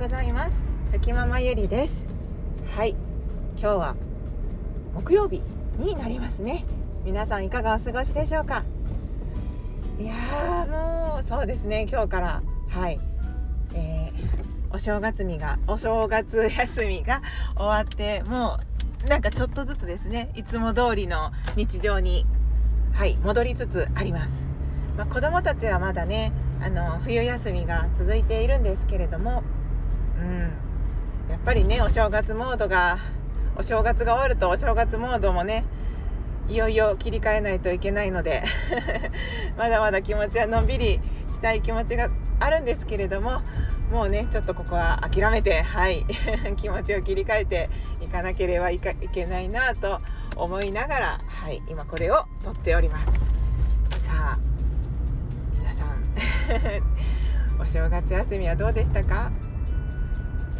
[0.00, 0.58] ございます。
[0.90, 2.06] チョキママゆりです。
[2.74, 2.96] はい。
[3.58, 3.96] 今日は
[4.94, 5.42] 木曜日
[5.76, 6.64] になりますね。
[7.04, 8.64] 皆さんいかがお過ごしでしょうか？
[10.00, 11.86] いやーもうそうですね。
[11.86, 12.98] 今日からはい、
[13.74, 17.20] えー、お正月みがお正月休みが
[17.54, 18.58] 終わっても
[19.04, 20.32] うなんかちょっとずつですね。
[20.34, 22.24] いつも通りの日常に
[22.94, 24.46] はい戻りつつあります、
[24.96, 29.42] まあ、子供たちはまだねあの冬休みが続いているんですけれども、
[30.20, 32.98] うん、やっぱりねお正月モードが
[33.56, 35.64] お正月が終わるとお正月モードもね
[36.48, 38.42] いよいよ切り替えないといけないので
[39.56, 42.08] まだまだ気持ちはのんびりしたい気持ちが
[42.40, 43.42] あるんですけれども
[43.90, 46.06] もうねちょっとここは諦めてはい。
[46.56, 50.00] 気持ちを切り替えていかなければいけないなと
[50.36, 51.60] 思いながらはい。
[51.68, 53.24] 今これを撮っております。
[54.00, 54.38] さあ
[55.58, 56.00] 皆さん。
[57.60, 59.30] お正月休みはどうでしたか？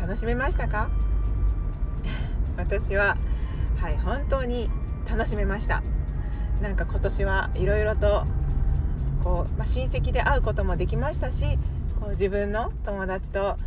[0.01, 0.91] 楽しめましたか？
[2.57, 3.17] 私は
[3.79, 4.71] はい本当に
[5.09, 5.83] 楽しめました
[6.63, 8.27] なんか今年はいろいろと
[9.25, 11.59] こう、まあ、親戚で会うこともできましたし
[11.99, 13.59] こう自分の友達とあ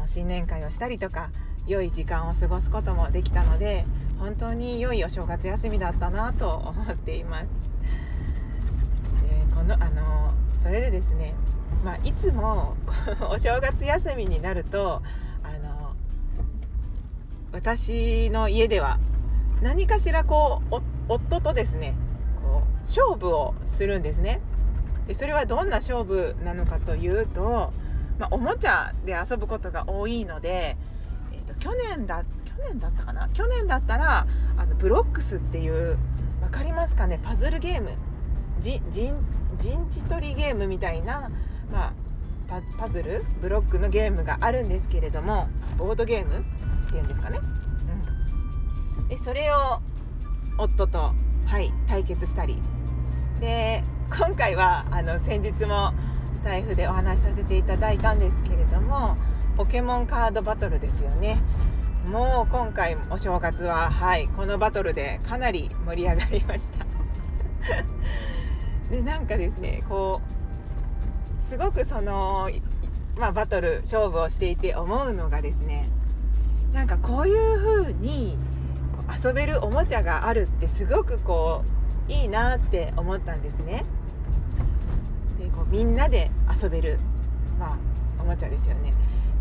[0.00, 1.30] の新年会をしたりとか
[1.66, 3.84] 良い時間を過ごすこともできたので
[4.18, 7.44] 本当に良いお正月休みだったなと思っています。
[7.44, 7.48] で
[9.54, 11.34] このあのそれでですね、
[11.84, 12.74] まあ、いつも
[13.30, 15.02] お正月休みになると
[17.58, 19.00] 私の家では
[19.62, 20.76] 何かしらこう
[21.08, 21.96] 夫とですね
[22.40, 24.40] こう勝負をするんですね。
[25.08, 27.72] でそれはどんな勝負なのかというと、
[28.20, 30.76] まあ、おもちゃで遊ぶことが多いので、
[31.32, 33.28] えーと、去年だ去年だったかな？
[33.30, 35.98] 去年だったらあのブロックスっていう
[36.40, 37.18] 分かりますかね？
[37.20, 37.90] パズルゲーム。
[38.60, 38.80] 陣
[39.90, 41.28] 地取りゲームみたいな、
[41.72, 41.92] ま
[42.48, 43.24] あ、パズル？
[43.42, 46.44] ブロックのゲームがあるんですけれどもボードゲーム
[46.88, 47.38] っていうんですかね、
[49.00, 49.80] うん、でそれを
[50.56, 51.12] 夫と、
[51.46, 52.58] はい、対決したり。
[53.40, 55.92] で今回はあの先日も
[56.34, 59.16] スタイフでお話しさせていただいたんですけれども
[59.56, 61.40] ポケモンカードバトルですよね。
[62.10, 66.86] もう今回お正月ははいこのバトルでかなり盛り上がりました。
[68.90, 70.22] でなんかですねこ
[71.40, 72.48] うすごくその
[73.18, 75.88] まあ、バトル勝負をしていて思うのがですね
[76.72, 78.36] なんかこういう風に
[78.92, 81.64] こう遊べるおもちゃがあるってすごくこ
[82.08, 83.84] ういいなって思ったんですね。
[85.38, 86.30] でこうみんなで
[86.62, 86.98] 遊べる、
[87.58, 87.78] まあ、
[88.20, 88.92] おもちゃですよね。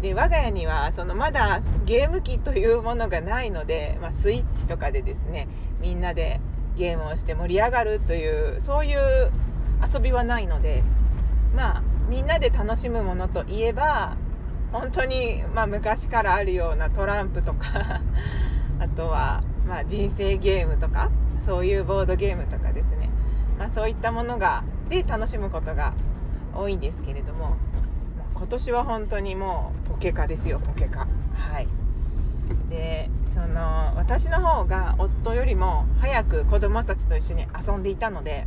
[0.01, 5.47] で我が家にはそのまだゲーム機というものがないので、まあ、スイッチとかでですね
[5.81, 6.39] みんなで
[6.77, 9.31] ゲームをして盛り上がるというそういう
[9.91, 10.83] 遊びはないので
[11.55, 14.15] まあみんなで楽しむものといえば
[14.71, 18.01] 本当に、まあ、昔からあるようなトランプとか
[18.79, 21.09] あとは、まあ、人生ゲームとか
[21.45, 23.09] そういうボードゲームとかですね、
[23.57, 25.93] まあ、そういったものがで楽しむことが
[26.53, 27.57] 多いんですけれどもまあ
[28.33, 31.07] 今年は本当にもうポケカですよポケカ。
[31.33, 31.67] はい。
[32.69, 38.45] でその私の方が夫よりも早く子供たちと一緒に遊んでいたので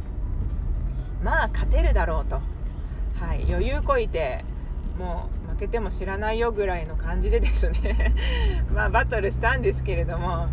[1.22, 4.44] まあ勝てるだろうと、はい、余裕こいて
[4.98, 8.14] もうけても知らないよぐらいの感じでですね。
[8.74, 10.48] まあバトルしたんですけれども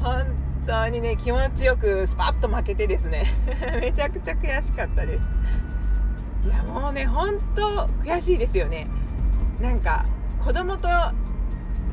[0.00, 0.26] 本
[0.66, 3.24] 当にね気持ちよくスパッと負けてですね。
[3.80, 5.20] めちゃくちゃ悔しかったです。
[6.44, 8.86] いやもうね本当悔しいですよね。
[9.60, 10.04] なんか
[10.38, 10.88] 子供と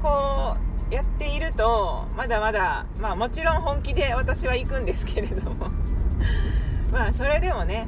[0.01, 0.57] こ
[0.91, 5.69] うやっているとまだまだまあもちろん本気で私は行くんですけれども。
[6.91, 7.87] まあそれでもね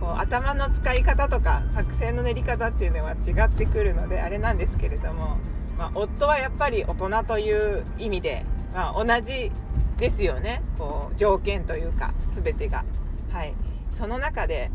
[0.00, 5.38] こう頭の使い方とか作戦の練り方っていうのは違ってくるのであれなんですけれども、
[5.76, 8.44] まあ、夫はやっぱり大人という意味で、
[8.74, 9.50] まあ、同じ
[9.98, 10.62] ですよね。
[10.78, 12.84] こう条件というか全てが。
[13.32, 13.52] はい、
[13.92, 14.70] その中で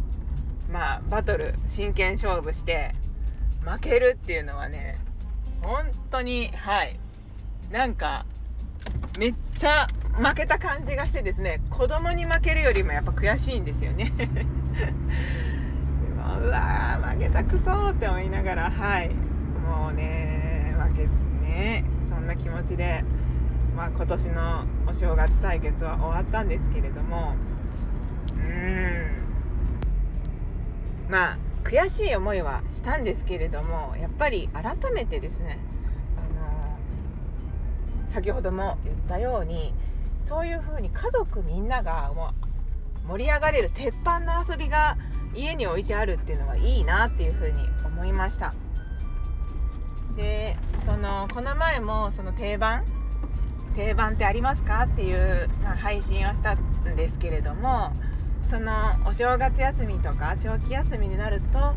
[0.72, 2.94] まあバトル真剣勝負して
[3.66, 5.00] 負けるっていうのはね
[5.62, 7.00] 本当にはい。
[7.72, 8.26] なんか
[9.18, 14.12] めっちゃ負けた感じがしてですね子供に負けるよりもやっぱ悔しいんですよね。
[16.44, 19.10] うわー負けたくそって思いながらはい。
[19.10, 21.08] もうね負け
[21.48, 23.04] ねそんな気持ちで、
[23.76, 27.36] まあ、今年のお正月対決は終わったんですけれども
[28.36, 29.24] うーん。
[31.10, 35.58] まあ悔しい思いはしたんですけれどもやっぱり改めてですね、
[36.18, 36.22] あ
[38.06, 39.74] の、先ほども言ったように
[40.24, 42.32] そういうふうに家族みんながも
[43.06, 44.98] う盛り上がれる鉄板の遊びが
[45.36, 48.54] 家に置いてあるっていうのはいいなっていうふうに思いました。
[50.16, 52.86] でそのこの前もその定番？
[53.76, 57.92] 定番ってありますかっていう、ま、配信をしたんですけれども
[58.48, 58.72] その
[59.08, 61.76] お正月休みとか長期休みになるとあ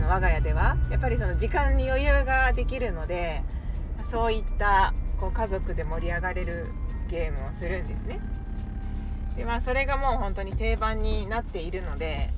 [0.00, 3.44] の我が家ではやっぱりその時間に余裕ができるので
[4.10, 6.66] そういったこう家族で盛り上がれる
[7.10, 8.20] ゲームをするんですね。
[9.36, 12.30] でまあそれがもう本当に定番になっているので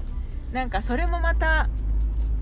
[0.53, 1.69] なんかそれもまた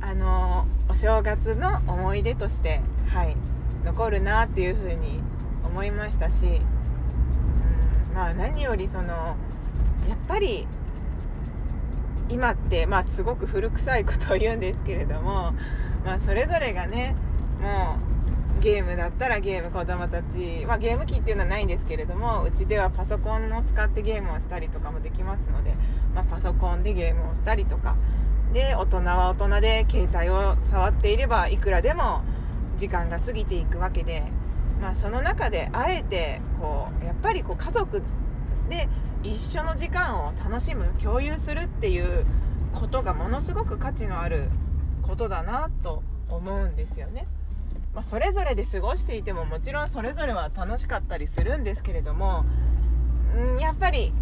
[0.00, 3.36] あのお正月の思い出としてはい
[3.84, 5.20] 残るなっていうふうに
[5.64, 9.36] 思いましたし、うん、まあ何よりその
[10.08, 10.66] やっぱり
[12.28, 15.52] 今ってまあすごく古臭いことを言うんですけれども、
[16.04, 17.16] まあ、それぞれがね
[17.60, 25.74] もうゲームだったらゲーム子供たち、まあ、ゲーム機っていうのはないんですけれどもうちではパソコンを使ってゲームをしたりとかもできますので、
[26.14, 27.96] まあ、パソコンでゲームをしたりとか
[28.52, 32.22] で大人は大人で携帯を触っていればいくらでも
[32.76, 34.24] 時間が過ぎていくわけで
[34.80, 38.02] まあ、その中であえてこうやっぱりこう家族
[38.68, 38.88] で
[39.22, 42.24] 一緒の時間を楽しむ共有するっていう
[42.72, 44.48] ことがものすごく価値のある
[45.02, 47.26] ことだなと思うんですよね。
[47.94, 52.44] まあ、それぞれで過ごしていてももちろんそれぞれは楽しかったりするんですけれども、
[53.36, 54.12] うん、やっぱり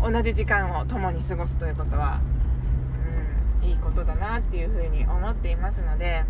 [0.00, 2.20] 同じ時間を共に過ごすということは、
[3.62, 6.24] うん、いいことだなっていうふうに思っていますので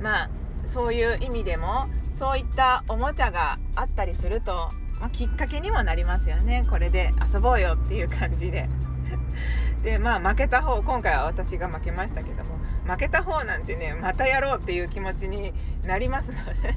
[0.00, 0.30] まあ
[0.64, 4.70] そういう意味でもそういったおもちゃがあったりすると、
[5.00, 6.66] まあ、きっかけにもなりますよね。
[6.68, 8.68] これで遊ぼうよっていう感じで。
[9.84, 12.65] でまあ負けた方今回は私が負けましたけども。
[12.86, 15.52] 負けた方なんてねまたやろうっていう気持ちに
[15.84, 16.74] なりますので。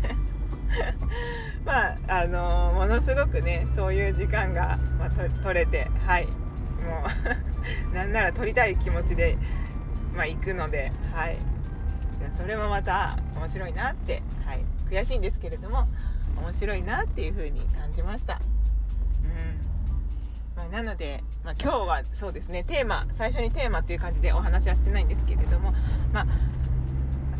[1.65, 5.09] まああの、ものすごくねそういう時間が、まあ、
[5.43, 6.25] 取れてはい。
[6.25, 6.31] も
[7.91, 9.37] う なんなら取りたい気持ちで、
[10.15, 11.37] まあ、行くのではい。
[12.37, 15.87] それもまた面白いなって、はい、悔しいんですけれども
[16.37, 18.35] 面白いなっていう風に感じました。
[19.23, 19.68] うん。
[20.59, 25.73] まあ、なので、まあ、今日はそうですねテーマ最初にテーマっていう感じでお話はしてないんですけれども、
[26.11, 26.27] まあ、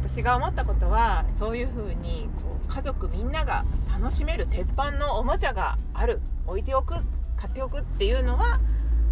[0.02, 6.94] 私が思ったことはそういう風にこう家族みんなが楽しめる鉄板のおもちゃがある置いておく
[7.36, 8.62] 買っておくっていうのは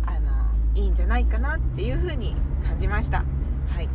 [0.06, 2.33] あのいいんじゃないかなっていう風に
[2.65, 3.25] 感じました。
[3.69, 3.89] はい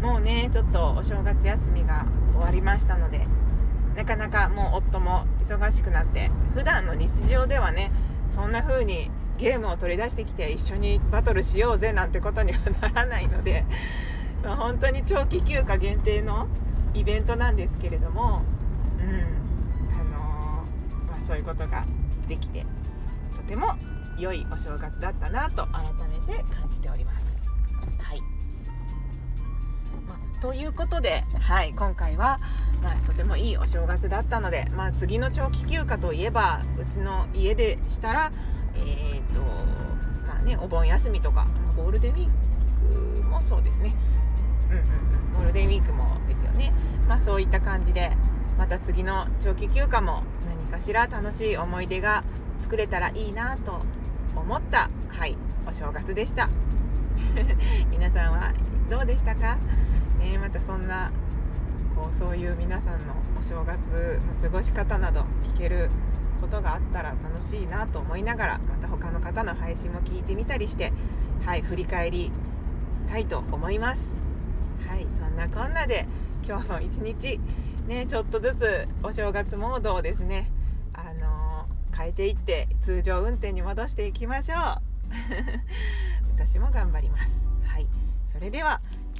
[0.00, 3.26] もうねちょっとお正月休みが終わりましたので
[3.96, 7.90] なかなかもう夫も忙しくなって普段の日常ではね
[8.28, 13.64] そんな風にゲームを取り出してきて一緒にバトルしようぜなんてことにはならないので、
[14.42, 16.48] ま、本当に長期休暇限定の
[16.94, 18.42] イベントなんですけれども、
[18.98, 21.84] うんあのー、まあ、そういうことが
[22.28, 22.64] できて
[23.36, 23.74] とても
[24.18, 27.26] 良いお正月だったなと改めて感じております。
[27.98, 28.20] はい
[30.06, 32.40] まということで、はい、今回は、
[32.86, 38.30] まあ、とてもいいお正月だったので、まあ、次の長期休暇といえばうちの家でしたら、
[38.76, 39.40] えーと
[40.24, 43.96] まあね、お盆休みとか、ま、ゴールデンウィークもそうですね、
[44.70, 44.84] うんうん、
[45.34, 46.72] ゴールデンウィークもですよね、
[47.08, 48.12] まあ、そういった感じで
[48.56, 52.22] また次の長期休暇も何かしら楽しい思い出が
[52.60, 53.80] 作れたらいいなと
[54.36, 55.36] 思った、はい、
[55.66, 56.48] お正月でした。
[57.90, 58.52] 皆さんは
[58.88, 59.56] どうでしたか？
[60.20, 61.10] ねまたそんな
[61.96, 65.22] こうそういう皆さんのお正月の過ごし方など
[65.54, 65.88] 聞ける
[66.42, 70.92] ことがあったら楽しいなと思いながらまた他の方の配信も聞いてみたりして
[71.44, 72.30] はい振り返り
[73.08, 74.14] たいと思います。
[74.86, 76.06] はいそんなこんなで
[76.46, 77.40] 今日も一日
[77.86, 80.50] ねちょっとずつお正月モードをですね
[80.92, 84.58] あのー、変えていって通常運転に戻していきましょう。
[86.36, 87.42] 私も頑張ります。
[87.64, 87.86] はい
[88.28, 88.82] それでは